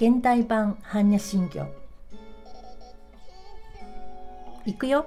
[0.00, 1.66] 現代版般若心経。
[4.64, 5.06] いくよ。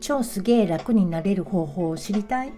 [0.00, 2.52] 超すげえ楽になれる方法を知りたい。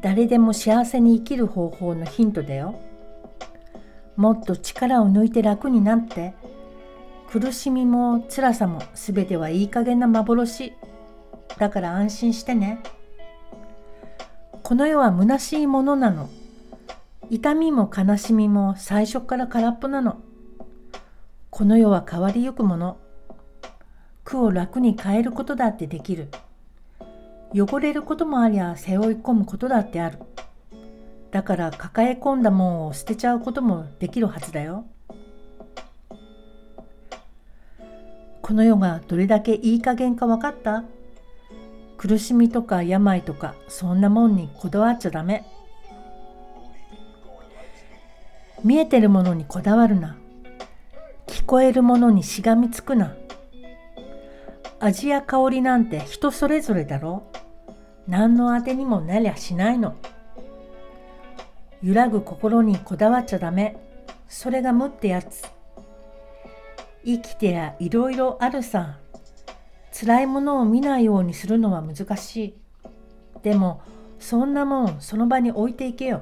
[0.00, 2.78] 誰でも幸せに生きる方法のヒントだよ。
[4.14, 6.34] もっと力を抜いて楽になって
[7.28, 10.72] 苦しみも辛さも全てはいい加減な幻。
[11.58, 12.80] だから安心してね。
[14.62, 16.30] この世は虚しいものなの。
[17.30, 20.20] 痛みも悲しみも最初から空っぽなの。
[21.50, 22.98] この世は変わりゆくもの。
[24.24, 26.28] 苦を楽に変えることだってできる。
[27.54, 30.18] 汚れることもありゃ背負い込むことだってある。
[31.30, 34.84] だから抱え込んだもんを捨てちゃうこともできるはずだよ。
[38.42, 40.84] この世がどれだけいい加減か分かった？
[41.96, 45.44] 苦しみとか病とかそんなもんにこだわっちゃダメ。
[48.64, 50.16] 見えてるものにこだわるな。
[51.26, 53.14] 聞こえるものにしがみつくな。
[54.80, 57.24] 味や香りなんて人それぞれだろ。
[58.08, 59.94] 何のあてにもなりゃしないの。
[61.82, 63.76] 揺らぐ心にこだわっちゃダメ。
[64.28, 65.44] それが無ってやつ。
[67.04, 68.96] 生きてやいろいろあるさ。
[69.92, 72.54] 辛いものを見ないようにするのは難しい。
[73.42, 73.82] でも
[74.18, 76.20] そんなもんその場に置いていけよ。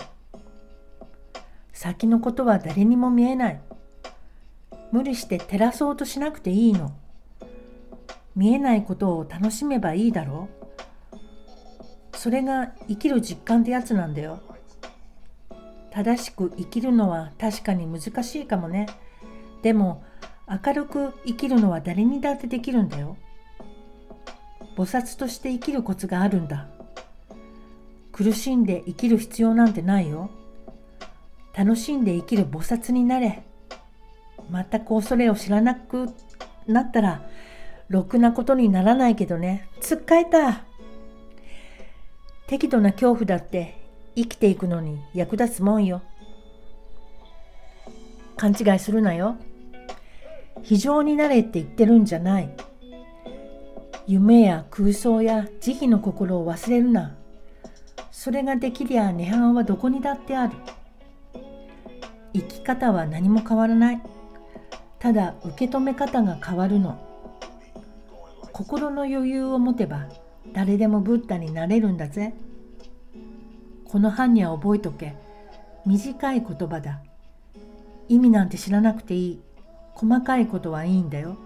[1.73, 3.61] 先のことは誰にも見えない。
[4.93, 6.93] 無理して照らそうとしなくていいの。
[8.37, 10.49] 見えないことを楽しめばいいだろ
[12.13, 12.17] う。
[12.17, 14.41] それが生きる実感ってやつなんだよ。
[15.91, 18.87] 正しく生きるのは確かに難しいかもね。
[19.63, 20.05] でも
[20.49, 23.17] 明るく生きるのは誰にだってできるんだよ。
[24.77, 26.69] 菩薩として生きるコツがあるんだ。
[28.11, 30.31] 苦しんで生きる必要なんてないよ。
[31.55, 33.45] 楽しんで生きる菩薩になれ。
[34.51, 36.09] 全く恐れを知らなく
[36.67, 37.23] なったら
[37.89, 39.69] ろくなことにならないけどね。
[39.81, 40.65] つっかえた。
[42.47, 43.77] 適度な恐怖だって
[44.15, 46.03] 生きていくのに役立つもんよ。
[48.37, 49.37] 勘違いするなよ。
[50.63, 52.51] 非常になれって言ってるんじゃない。
[54.07, 57.15] 夢や空想や慈悲の心を忘れるな。
[58.11, 60.55] それができりゃ涅槃はどこにだってある。
[62.35, 64.01] 生き方は何も変わらない。
[64.99, 66.99] ただ受け止め方が変わるの。
[68.53, 70.07] 心の余裕を持てば
[70.53, 72.35] 誰でもブッダになれるんだぜ。
[73.85, 75.15] この般若を覚えとけ。
[75.85, 77.01] 短い言葉だ。
[78.09, 79.43] 意味なんて知らなくていい。
[79.95, 81.37] 細かいことはいいんだよ。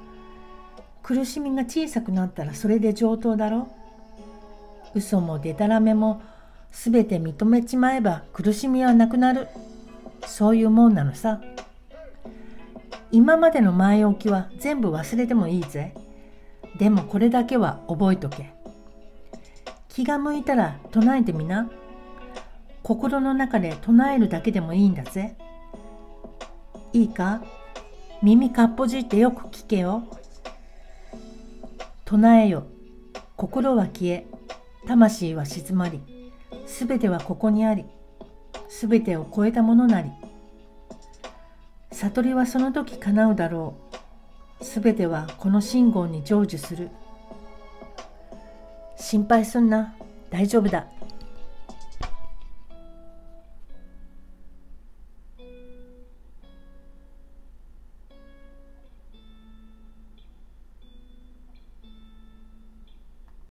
[1.02, 3.68] 苦しみが小さくなったらそれで上等だろ。
[4.94, 6.22] 嘘もでたらめも
[6.70, 9.48] すべて認めちまえば苦しみはなくなる。
[10.36, 11.40] そういうもんなのさ。
[13.10, 15.94] 今までの前置きは全部忘れてもいいぜ。
[16.78, 18.52] でもこれだけは覚えとけ。
[19.88, 21.70] 気が向いたら唱えてみな。
[22.82, 25.38] 心の中で唱えるだけでもいいんだぜ。
[26.92, 27.42] いいか？
[28.22, 30.02] 耳かっぽじってよく聞けよ。
[32.04, 32.66] 唱えよ。
[33.38, 34.26] 心は消え。
[34.86, 36.02] 魂は静まり。
[36.66, 37.86] すべてはここにあり。
[38.68, 40.10] すべてを超えたものなり。
[41.98, 43.74] 悟りはその時叶うだろ
[44.60, 44.64] う。
[44.64, 46.90] すべてはこの信号に成就する。
[48.98, 49.94] 心配すんな。
[50.28, 50.88] 大丈夫だ。